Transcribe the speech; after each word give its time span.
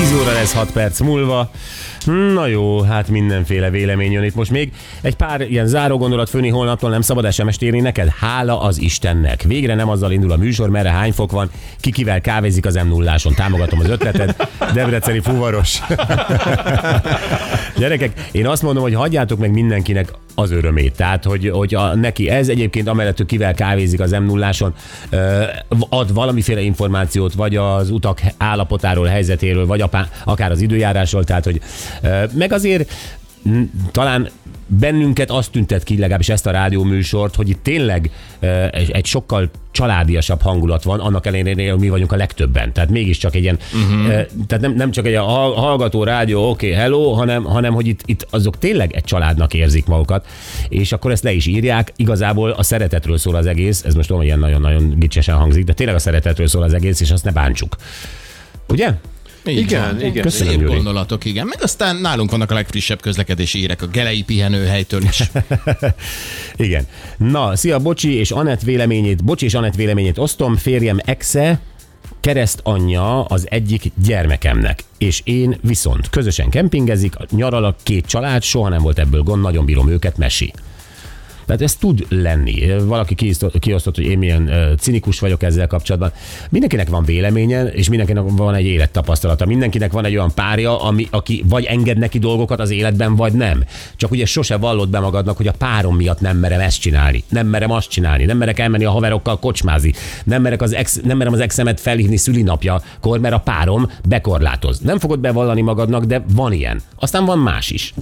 10 0.00 0.12
óra 0.12 0.32
lesz 0.32 0.52
6 0.52 0.72
perc 0.72 1.00
múlva. 1.00 1.50
Na 2.34 2.46
jó, 2.46 2.80
hát 2.80 3.08
mindenféle 3.08 3.70
vélemény 3.70 4.12
jön 4.12 4.22
itt 4.22 4.34
most 4.34 4.50
még. 4.50 4.72
Egy 5.00 5.16
pár 5.16 5.40
ilyen 5.40 5.66
záró 5.66 5.98
gondolat 5.98 6.28
főni 6.28 6.48
holnaptól 6.48 6.90
nem 6.90 7.00
szabad 7.00 7.32
SMS-t 7.32 7.62
írni 7.62 7.80
neked? 7.80 8.08
Hála 8.08 8.60
az 8.60 8.80
Istennek. 8.80 9.42
Végre 9.42 9.74
nem 9.74 9.88
azzal 9.88 10.12
indul 10.12 10.30
a 10.30 10.36
műsor, 10.36 10.70
merre 10.70 10.90
hány 10.90 11.12
fok 11.12 11.30
van, 11.30 11.50
ki 11.80 12.04
kávézik 12.22 12.66
az 12.66 12.74
m 12.74 12.88
0 12.88 13.16
Támogatom 13.36 13.80
az 13.80 13.88
ötleted. 13.88 14.36
Debreceni 14.74 15.20
fuvaros. 15.20 15.78
Gyerekek, 17.78 18.28
én 18.32 18.46
azt 18.46 18.62
mondom, 18.62 18.82
hogy 18.82 18.94
hagyjátok 18.94 19.38
meg 19.38 19.50
mindenkinek 19.50 20.12
az 20.34 20.50
örömét. 20.50 20.96
Tehát, 20.96 21.24
hogy, 21.24 21.50
hogy 21.50 21.74
a, 21.74 21.94
neki 21.94 22.28
ez 22.28 22.48
egyébként 22.48 22.88
amellett, 22.88 23.16
hogy 23.16 23.26
kivel 23.26 23.54
kávézik 23.54 24.00
az 24.00 24.10
m 24.10 24.24
0 24.24 24.52
ad 25.88 26.14
valamiféle 26.14 26.60
információt, 26.60 27.34
vagy 27.34 27.56
az 27.56 27.90
utak 27.90 28.20
állapotáról, 28.36 29.06
helyzetéről, 29.06 29.66
vagy 29.66 29.80
apá, 29.80 30.08
akár 30.24 30.50
az 30.50 30.60
időjárásról, 30.60 31.24
tehát, 31.24 31.44
hogy 31.44 31.60
meg 32.34 32.52
azért 32.52 32.92
talán 33.90 34.30
bennünket 34.66 35.30
azt 35.30 35.50
tüntet 35.50 35.82
ki, 35.82 35.98
legalábbis 35.98 36.28
ezt 36.28 36.46
a 36.46 36.50
rádióműsort, 36.50 37.34
hogy 37.34 37.48
itt 37.48 37.62
tényleg 37.62 38.10
egy, 38.70 39.06
sokkal 39.06 39.50
családiasabb 39.70 40.42
hangulat 40.42 40.82
van, 40.82 41.00
annak 41.00 41.26
ellenére, 41.26 41.70
hogy 41.70 41.80
mi 41.80 41.88
vagyunk 41.88 42.12
a 42.12 42.16
legtöbben. 42.16 42.72
Tehát 42.72 42.90
mégiscsak 42.90 43.34
egy 43.34 43.42
ilyen, 43.42 43.58
uh-huh. 43.72 44.06
tehát 44.46 44.60
nem, 44.60 44.72
nem 44.72 44.90
csak 44.90 45.06
egy 45.06 45.14
a 45.14 45.22
hall- 45.22 45.56
hallgató 45.56 46.04
rádió, 46.04 46.50
oké, 46.50 46.66
okay, 46.66 46.78
hello, 46.78 47.12
hanem, 47.12 47.44
hanem 47.44 47.74
hogy 47.74 47.86
itt, 47.86 48.00
itt 48.04 48.26
azok 48.30 48.58
tényleg 48.58 48.92
egy 48.94 49.04
családnak 49.04 49.54
érzik 49.54 49.86
magukat, 49.86 50.26
és 50.68 50.92
akkor 50.92 51.10
ezt 51.10 51.22
le 51.22 51.32
is 51.32 51.46
írják. 51.46 51.92
Igazából 51.96 52.50
a 52.50 52.62
szeretetről 52.62 53.18
szól 53.18 53.34
az 53.34 53.46
egész, 53.46 53.84
ez 53.84 53.94
most 53.94 54.06
tudom, 54.06 54.22
hogy 54.22 54.26
ilyen 54.26 54.38
nagyon-nagyon 54.38 54.94
gicsesen 54.98 55.36
hangzik, 55.36 55.64
de 55.64 55.72
tényleg 55.72 55.94
a 55.94 55.98
szeretetről 55.98 56.46
szól 56.46 56.62
az 56.62 56.74
egész, 56.74 57.00
és 57.00 57.10
azt 57.10 57.24
ne 57.24 57.32
bántsuk. 57.32 57.76
Ugye? 58.68 58.94
Így 59.46 59.58
Igen, 59.58 59.82
van. 59.96 60.04
igen. 60.04 60.22
Köszönöm, 60.22 60.58
Szép 60.58 60.66
gondolatok, 60.66 61.24
igen. 61.24 61.46
Meg 61.46 61.62
aztán 61.62 61.96
nálunk 61.96 62.30
vannak 62.30 62.50
a 62.50 62.54
legfrissebb 62.54 63.00
közlekedési 63.00 63.58
hírek 63.58 63.82
a 63.82 63.86
Gelei 63.86 64.22
pihenőhelytől 64.22 65.02
is. 65.02 65.22
Igen. 66.56 66.86
Na, 67.16 67.56
szia, 67.56 67.78
Bocsi 67.78 68.14
és 68.14 68.30
Anett 68.30 68.60
véleményét, 68.60 69.24
Bocsi 69.24 69.44
és 69.44 69.54
Anett 69.54 69.74
véleményét 69.74 70.18
osztom, 70.18 70.56
férjem 70.56 70.98
exe, 71.04 71.60
kereszt 72.20 72.60
anyja 72.62 73.24
az 73.24 73.46
egyik 73.50 73.82
gyermekemnek, 74.04 74.84
és 74.98 75.20
én 75.24 75.58
viszont 75.62 76.10
közösen 76.10 76.50
kempingezik, 76.50 77.14
nyaral 77.30 77.64
a 77.64 77.76
két 77.82 78.06
család, 78.06 78.42
soha 78.42 78.68
nem 78.68 78.82
volt 78.82 78.98
ebből 78.98 79.22
gond, 79.22 79.42
nagyon 79.42 79.64
bírom 79.64 79.88
őket, 79.88 80.16
mesi. 80.16 80.52
Tehát 81.50 81.64
ez 81.64 81.76
tud 81.76 82.06
lenni. 82.08 82.80
Valaki 82.84 83.14
kiosztott, 83.58 83.94
hogy 83.96 84.04
én 84.04 84.18
milyen 84.18 84.50
cinikus 84.78 85.20
vagyok 85.20 85.42
ezzel 85.42 85.66
kapcsolatban. 85.66 86.12
Mindenkinek 86.50 86.88
van 86.88 87.04
véleménye, 87.04 87.62
és 87.62 87.88
mindenkinek 87.88 88.24
van 88.26 88.54
egy 88.54 88.64
élettapasztalata. 88.64 89.46
Mindenkinek 89.46 89.92
van 89.92 90.04
egy 90.04 90.14
olyan 90.14 90.34
párja, 90.34 90.82
ami, 90.82 91.06
aki 91.10 91.44
vagy 91.48 91.64
enged 91.64 91.98
neki 91.98 92.18
dolgokat 92.18 92.60
az 92.60 92.70
életben, 92.70 93.16
vagy 93.16 93.32
nem. 93.32 93.64
Csak 93.96 94.10
ugye 94.10 94.24
sose 94.24 94.56
vallott 94.56 94.88
be 94.88 95.00
magadnak, 95.00 95.36
hogy 95.36 95.46
a 95.46 95.52
párom 95.52 95.96
miatt 95.96 96.20
nem 96.20 96.36
merem 96.36 96.60
ezt 96.60 96.80
csinálni, 96.80 97.24
nem 97.28 97.46
merem 97.46 97.70
azt 97.70 97.88
csinálni, 97.88 98.24
nem 98.24 98.36
merek 98.36 98.58
elmenni 98.58 98.84
a 98.84 98.90
haverokkal 98.90 99.38
kocsmázni, 99.38 99.92
nem, 100.24 100.42
merek 100.42 100.62
az 100.62 100.74
ex, 100.74 101.00
nem 101.04 101.16
merem 101.16 101.32
az 101.32 101.40
exemet 101.40 101.80
felhívni 101.80 102.16
szülinapjakor, 102.16 103.18
mert 103.20 103.34
a 103.34 103.38
párom 103.38 103.90
bekorlátoz. 104.08 104.78
Nem 104.78 104.98
fogod 104.98 105.18
bevallani 105.18 105.60
magadnak, 105.60 106.04
de 106.04 106.24
van 106.34 106.52
ilyen. 106.52 106.80
Aztán 106.98 107.24
van 107.24 107.38
más 107.38 107.70
is. 107.70 107.94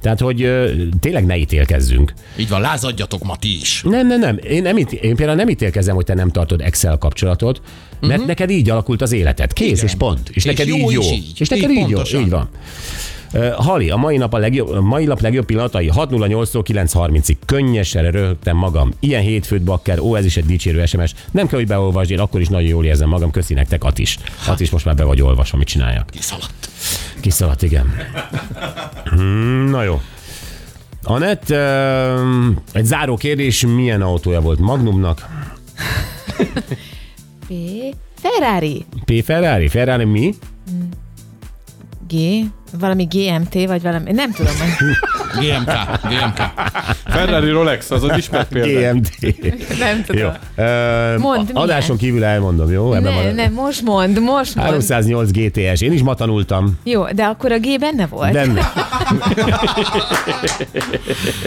Tehát, 0.00 0.20
hogy 0.20 0.42
ö, 0.42 0.70
tényleg 1.00 1.26
ne 1.26 1.36
ítélkezzünk. 1.36 2.12
Így 2.36 2.48
van, 2.48 2.60
lázadjatok 2.60 3.22
ma 3.24 3.36
ti 3.36 3.60
is. 3.60 3.82
Nem, 3.82 4.06
nem, 4.06 4.20
nem. 4.20 4.38
Én, 4.42 4.62
nem 4.62 4.76
itt, 4.76 4.92
én 4.92 5.16
például 5.16 5.38
nem 5.38 5.48
ítélkezem, 5.48 5.94
hogy 5.94 6.04
te 6.04 6.14
nem 6.14 6.30
tartod 6.30 6.60
Excel 6.60 6.98
kapcsolatot, 6.98 7.60
mert 8.00 8.12
uh-huh. 8.12 8.26
neked 8.26 8.50
így 8.50 8.70
alakult 8.70 9.02
az 9.02 9.12
életed. 9.12 9.52
Kész, 9.52 9.70
Igen. 9.70 9.84
és 9.84 9.94
pont. 9.94 10.28
És, 10.28 10.36
És 10.36 10.44
neked 10.44 10.66
jó 10.66 10.76
így 10.76 10.90
jó. 10.90 11.02
így. 11.02 11.32
És 11.38 11.48
neked 11.48 11.70
Így 11.70 11.76
így, 11.78 11.88
jó. 11.88 12.20
Így 12.20 12.30
van. 12.30 12.48
Hali, 13.56 13.90
a 13.90 13.96
mai 13.96 14.16
nap 14.16 14.34
a 14.34 14.38
legjobb, 14.38 14.68
a 14.68 14.80
mai 14.80 15.04
nap 15.04 15.20
legjobb 15.20 15.44
pillanatai 15.44 15.90
6.08-tól 15.94 16.62
9.30-ig. 16.68 17.36
Könnyesen 17.46 18.10
röhögtem 18.10 18.56
magam. 18.56 18.92
Ilyen 19.00 19.22
hétfőt 19.22 19.62
bakker, 19.62 19.98
ó, 19.98 20.16
ez 20.16 20.24
is 20.24 20.36
egy 20.36 20.44
dicsérő 20.46 20.86
SMS. 20.86 21.14
Nem 21.30 21.46
kell, 21.46 21.58
hogy 21.58 21.68
beolvasd, 21.68 22.10
én 22.10 22.18
akkor 22.18 22.40
is 22.40 22.48
nagyon 22.48 22.68
jól 22.68 22.84
érzem 22.84 23.08
magam. 23.08 23.30
Köszi 23.30 23.54
nektek, 23.54 23.84
Atis. 23.84 24.18
Atis 24.46 24.70
most 24.70 24.84
már 24.84 24.94
be 24.94 25.04
vagy 25.04 25.20
olvasva, 25.20 25.56
mit 25.56 25.66
csináljak. 25.66 26.10
Kiszaladt. 26.10 26.67
Kiszaladt, 27.20 27.62
igen. 27.62 27.94
Hmm, 29.04 29.68
na 29.70 29.82
jó. 29.82 30.00
Anett, 31.02 31.50
uh, 31.50 32.56
egy 32.72 32.84
záró 32.84 33.16
kérdés, 33.16 33.66
milyen 33.66 34.02
autója 34.02 34.40
volt 34.40 34.58
Magnumnak? 34.58 35.26
P. 37.48 37.52
Ferrari. 38.20 38.84
P. 39.04 39.24
Ferrari? 39.24 39.68
Ferrari 39.68 40.04
mi? 40.04 40.34
G. 42.08 42.14
Valami 42.78 43.04
GMT, 43.04 43.54
vagy 43.66 43.82
valami, 43.82 44.12
nem 44.12 44.32
tudom. 44.32 44.52
GMK, 45.40 46.00
GMK. 46.08 46.52
Ferrari 47.04 47.50
Rolex, 47.50 47.90
az 47.90 48.02
az 48.04 48.16
ismert 48.16 48.48
példa. 48.52 48.92
GMT. 48.92 49.18
Nem 49.78 50.04
tudom. 50.04 50.20
Jó. 50.22 50.28
Uh, 50.28 51.18
Mondd, 51.18 51.40
milyen? 51.40 51.56
adáson 51.56 51.96
kívül 51.96 52.24
elmondom, 52.24 52.70
jó? 52.72 52.92
Ebben 52.92 53.12
Ne, 53.14 53.22
van- 53.22 53.34
ne, 53.34 53.48
most 53.48 53.82
mond, 53.82 54.20
most 54.20 54.54
mond. 54.54 54.68
308 54.68 55.30
GTS. 55.30 55.80
Én 55.80 55.92
is 55.92 56.02
ma 56.02 56.14
tanultam. 56.14 56.78
Jó, 56.84 57.04
de 57.12 57.24
akkor 57.24 57.52
a 57.52 57.58
G 57.58 57.78
benne 57.80 58.06
volt. 58.06 58.32
Benne. 58.32 58.72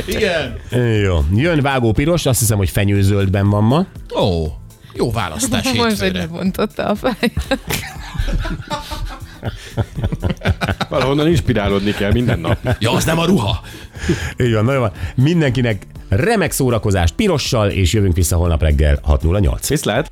Igen. 0.08 0.56
Jó. 1.04 1.20
Jön 1.36 1.62
vágó 1.62 1.92
piros, 1.92 2.26
azt 2.26 2.40
hiszem, 2.40 2.58
hogy 2.58 2.70
fenyőzöldben 2.70 3.50
van 3.50 3.64
ma. 3.64 3.86
Ó, 4.20 4.46
jó 4.94 5.12
választás 5.12 5.64
Most, 5.66 5.80
hogy 5.80 5.90
hétfőre. 5.90 6.20
lebontotta 6.20 6.86
a 6.86 6.96
fájt. 6.96 7.60
Valahonnan 11.12 11.38
inspirálódni 11.40 11.92
kell 11.92 12.12
minden 12.12 12.40
nap. 12.40 12.58
Ja, 12.80 12.92
az 12.92 13.06
nem 13.06 13.20
a 13.20 13.26
ruha. 13.26 13.62
Így 14.38 14.54
van, 14.54 14.66
nagyon 14.66 14.80
van. 14.80 14.92
Mindenkinek 15.16 15.88
remek 16.10 16.52
szórakozást 16.52 17.16
pirossal, 17.16 17.70
és 17.70 17.94
jövünk 17.94 18.16
vissza 18.16 18.36
holnap 18.36 18.62
reggel 18.62 19.00
6.08. 19.08 19.66
Viszlát! 19.68 20.10